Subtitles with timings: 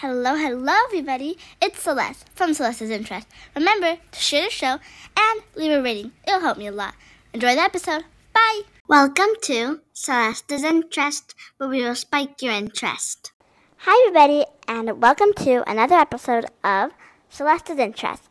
[0.00, 1.36] Hello, hello, everybody.
[1.60, 3.26] It's Celeste from Celeste's Interest.
[3.56, 4.78] Remember to share the show
[5.18, 6.12] and leave a rating.
[6.24, 6.94] It'll help me a lot.
[7.34, 8.04] Enjoy the episode.
[8.32, 8.60] Bye.
[8.86, 13.32] Welcome to Celeste's Interest, where we will spike your interest.
[13.78, 16.92] Hi, everybody, and welcome to another episode of
[17.28, 18.22] Celeste's Interest.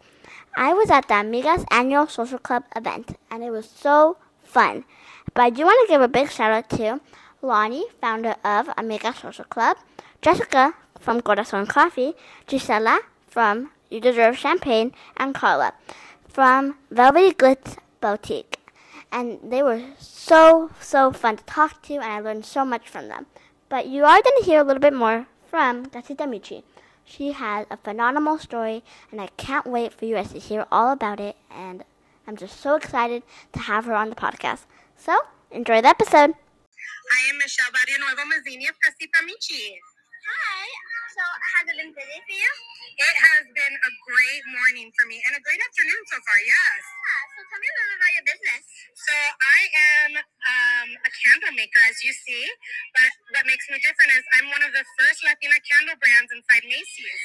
[0.55, 4.85] I was at the Amigas annual social club event, and it was so fun.
[5.33, 7.01] But I do want to give a big shout out to
[7.41, 9.77] Loni, founder of Amiga Social Club,
[10.21, 12.13] Jessica from Corazon Coffee,
[12.47, 15.73] Gisela from You Deserve Champagne, and Karla
[16.27, 18.55] from Velvety Glitz Bowtique.
[19.11, 23.07] And they were so, so fun to talk to, and I learned so much from
[23.07, 23.27] them.
[23.69, 26.63] But you are going to hear a little bit more from Casita Michi.
[27.05, 30.91] She has a phenomenal story, and I can't wait for you guys to hear all
[30.91, 31.37] about it.
[31.49, 31.83] And
[32.27, 33.23] I'm just so excited
[33.53, 34.65] to have her on the podcast.
[34.97, 35.17] So,
[35.51, 36.33] enjoy the episode.
[37.13, 39.77] I am Michelle Barrio Nuevo Mazzini of Casita Michi.
[40.27, 40.65] Hi.
[41.17, 42.53] So, has it been busy for you?
[43.01, 46.81] It has been a great morning for me and a great afternoon so far, yes.
[46.85, 47.21] Yeah.
[47.33, 48.63] So, tell me a little about your business.
[48.95, 49.59] So I
[50.05, 52.45] am uh, um, a candle maker, as you see,
[52.95, 56.63] but what makes me different is I'm one of the first Latina candle brands inside
[56.63, 57.21] Macy's.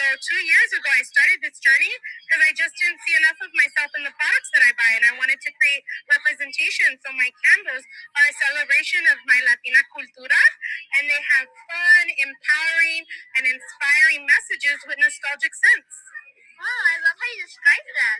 [0.00, 1.92] So two years ago, I started this journey
[2.26, 5.04] because I just didn't see enough of myself in the products that I buy, and
[5.04, 6.96] I wanted to create representation.
[7.04, 7.84] So my candles
[8.16, 10.42] are a celebration of my Latina cultura,
[10.98, 13.04] and they have fun, empowering,
[13.38, 15.92] and inspiring messages with nostalgic sense.
[16.62, 18.18] Wow, I love how you describe them.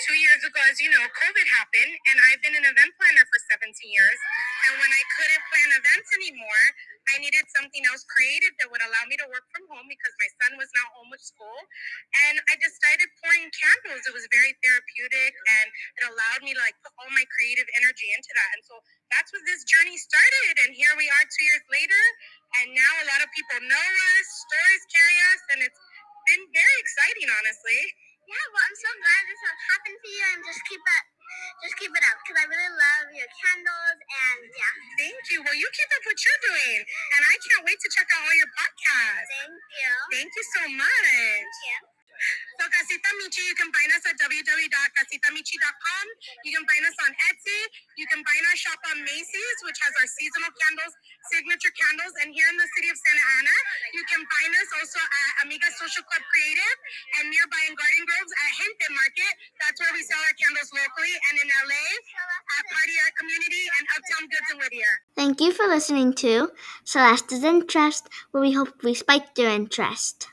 [0.00, 3.38] Two years ago, as you know, COVID happened, and I've been an event planner for
[3.52, 4.18] 17 years.
[4.68, 6.64] And when I couldn't plan events anymore,
[7.12, 10.30] I needed something else creative that would allow me to work from home because my
[10.40, 11.58] son was now home with school.
[12.28, 14.04] And I just started pouring candles.
[14.06, 15.66] It was very therapeutic, and
[16.00, 18.50] it allowed me to like put all my creative energy into that.
[18.56, 18.78] And so
[19.10, 20.54] that's what this journey started.
[20.64, 22.02] And here we are two years later,
[22.62, 25.82] and now a lot of people know us, stories carry us, and it's
[26.30, 27.80] been very exciting, honestly.
[28.30, 31.04] Yeah, well, I'm so glad this has happened to you, and just keep it,
[31.66, 35.38] just keep it up, because I really love your candles, and yeah, Thank you.
[35.44, 38.36] Well, you keep up what you're doing, and I can't wait to check out all
[38.36, 39.30] your podcasts.
[39.30, 39.92] thank you.
[40.12, 41.04] Thank you so much.
[41.06, 41.78] Thank you.
[42.60, 46.04] So, Casita Michi, you can find us at www.casitamichi.com.
[46.46, 47.60] You can find us on Etsy.
[47.98, 50.92] You can find our shop on Macy's, which has our seasonal candles,
[51.30, 52.12] signature candles.
[52.24, 53.56] And here in the city of Santa Ana,
[53.94, 56.76] you can find us also at Amiga Social Club Creative
[57.20, 59.32] and nearby in Garden Groves at Gente Market.
[59.62, 61.14] That's where we sell our candles locally.
[61.30, 61.86] And in LA
[62.58, 64.94] at Party Art Community and Uptown Goods in Whittier.
[65.16, 66.50] Thank you for listening to
[66.84, 70.28] Celeste's Interest, where we hope we spiked your interest.